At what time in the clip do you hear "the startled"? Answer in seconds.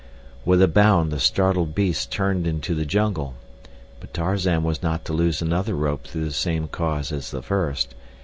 1.11-1.75